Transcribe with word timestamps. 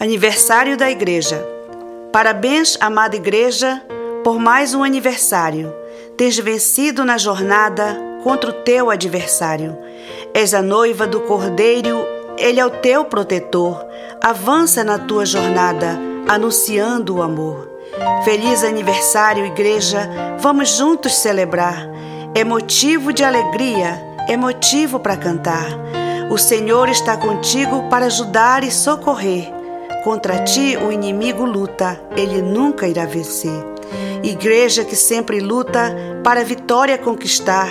Aniversário 0.00 0.78
da 0.78 0.90
Igreja. 0.90 1.46
Parabéns, 2.10 2.74
amada 2.80 3.16
Igreja, 3.16 3.82
por 4.24 4.38
mais 4.38 4.72
um 4.72 4.82
aniversário. 4.82 5.70
Tens 6.16 6.38
vencido 6.38 7.04
na 7.04 7.18
jornada 7.18 8.00
contra 8.24 8.48
o 8.48 8.52
teu 8.54 8.88
adversário. 8.88 9.76
És 10.32 10.54
a 10.54 10.62
noiva 10.62 11.06
do 11.06 11.20
Cordeiro, 11.20 12.02
ele 12.38 12.58
é 12.58 12.64
o 12.64 12.70
teu 12.70 13.04
protetor. 13.04 13.84
Avança 14.22 14.82
na 14.82 14.98
tua 14.98 15.26
jornada, 15.26 16.00
anunciando 16.26 17.16
o 17.16 17.22
amor. 17.22 17.70
Feliz 18.24 18.64
aniversário, 18.64 19.44
Igreja, 19.44 20.08
vamos 20.38 20.70
juntos 20.70 21.14
celebrar. 21.16 21.86
É 22.34 22.42
motivo 22.42 23.12
de 23.12 23.22
alegria, 23.22 24.02
é 24.26 24.34
motivo 24.34 24.98
para 24.98 25.18
cantar. 25.18 25.68
O 26.30 26.38
Senhor 26.38 26.88
está 26.88 27.18
contigo 27.18 27.86
para 27.90 28.06
ajudar 28.06 28.64
e 28.64 28.70
socorrer. 28.70 29.59
Contra 30.02 30.38
ti 30.44 30.78
o 30.78 30.90
inimigo 30.90 31.44
luta, 31.44 32.00
ele 32.16 32.40
nunca 32.40 32.88
irá 32.88 33.04
vencer. 33.04 33.52
Igreja 34.22 34.82
que 34.82 34.96
sempre 34.96 35.40
luta 35.40 35.94
para 36.24 36.40
a 36.40 36.44
vitória 36.44 36.96
conquistar 36.96 37.68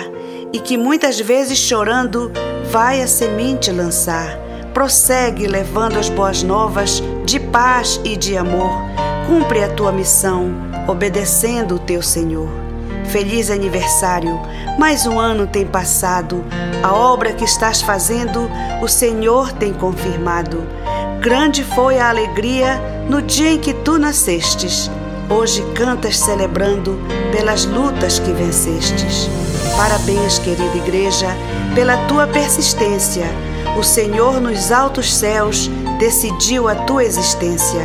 e 0.52 0.60
que 0.60 0.76
muitas 0.76 1.18
vezes 1.18 1.58
chorando 1.58 2.30
vai 2.70 3.02
a 3.02 3.08
semente 3.08 3.72
lançar. 3.72 4.38
Prossegue 4.72 5.48
levando 5.48 5.98
as 5.98 6.08
boas 6.08 6.44
novas 6.44 7.02
de 7.24 7.40
paz 7.40 8.00
e 8.04 8.16
de 8.16 8.36
amor. 8.36 8.70
Cumpre 9.26 9.64
a 9.64 9.68
tua 9.68 9.90
missão, 9.90 10.54
obedecendo 10.86 11.74
o 11.74 11.78
teu 11.80 12.00
Senhor. 12.00 12.48
Feliz 13.10 13.50
aniversário! 13.50 14.40
Mais 14.78 15.04
um 15.04 15.18
ano 15.18 15.48
tem 15.48 15.66
passado. 15.66 16.44
A 16.80 16.94
obra 16.94 17.32
que 17.32 17.44
estás 17.44 17.82
fazendo, 17.82 18.48
o 18.80 18.86
Senhor 18.86 19.52
tem 19.52 19.72
confirmado. 19.72 20.62
Grande 21.20 21.62
foi 21.62 21.98
a 21.98 22.08
alegria 22.08 22.80
no 23.06 23.20
dia 23.20 23.50
em 23.50 23.58
que 23.58 23.74
tu 23.74 23.98
nascestes. 23.98 24.90
Hoje 25.28 25.62
cantas 25.74 26.18
celebrando 26.18 26.98
pelas 27.30 27.66
lutas 27.66 28.18
que 28.18 28.32
vencestes. 28.32 29.28
Parabéns, 29.76 30.38
querida 30.38 30.76
igreja, 30.78 31.26
pela 31.74 31.98
tua 32.06 32.26
persistência. 32.26 33.26
O 33.78 33.82
Senhor 33.82 34.40
nos 34.40 34.72
altos 34.72 35.12
céus 35.12 35.70
decidiu 35.98 36.66
a 36.66 36.74
tua 36.74 37.04
existência. 37.04 37.82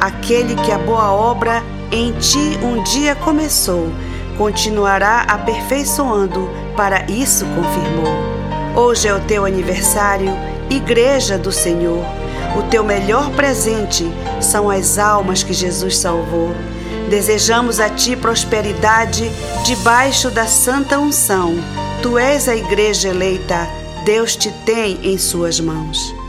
Aquele 0.00 0.56
que 0.56 0.72
a 0.72 0.78
boa 0.78 1.12
obra 1.12 1.62
em 1.92 2.10
ti 2.14 2.58
um 2.64 2.82
dia 2.82 3.14
começou, 3.14 3.92
continuará 4.36 5.20
aperfeiçoando, 5.28 6.50
para 6.76 7.08
isso 7.08 7.44
confirmou. 7.54 8.12
Hoje 8.74 9.06
é 9.06 9.14
o 9.14 9.20
teu 9.20 9.44
aniversário, 9.44 10.32
Igreja 10.68 11.38
do 11.38 11.52
Senhor. 11.52 12.21
O 12.56 12.62
teu 12.70 12.84
melhor 12.84 13.30
presente 13.30 14.04
são 14.40 14.70
as 14.70 14.98
almas 14.98 15.42
que 15.42 15.52
Jesus 15.52 15.98
salvou. 15.98 16.50
Desejamos 17.08 17.80
a 17.80 17.88
ti 17.90 18.16
prosperidade 18.16 19.30
debaixo 19.64 20.30
da 20.30 20.46
santa 20.46 20.98
unção. 20.98 21.54
Tu 22.02 22.18
és 22.18 22.48
a 22.48 22.56
igreja 22.56 23.08
eleita, 23.08 23.68
Deus 24.04 24.34
te 24.36 24.50
tem 24.64 24.98
em 25.02 25.18
suas 25.18 25.60
mãos. 25.60 26.21